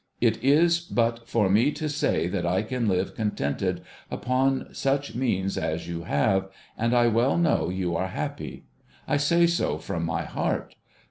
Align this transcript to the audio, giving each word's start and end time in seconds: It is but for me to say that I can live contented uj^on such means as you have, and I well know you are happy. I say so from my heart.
It 0.19 0.43
is 0.43 0.79
but 0.79 1.27
for 1.29 1.47
me 1.47 1.71
to 1.73 1.87
say 1.87 2.27
that 2.27 2.43
I 2.43 2.63
can 2.63 2.87
live 2.87 3.13
contented 3.13 3.83
uj^on 4.11 4.75
such 4.75 5.13
means 5.13 5.59
as 5.59 5.87
you 5.87 6.05
have, 6.05 6.49
and 6.75 6.95
I 6.95 7.05
well 7.05 7.37
know 7.37 7.69
you 7.69 7.95
are 7.95 8.07
happy. 8.07 8.65
I 9.07 9.17
say 9.17 9.45
so 9.45 9.77
from 9.77 10.03
my 10.03 10.23
heart. 10.23 10.73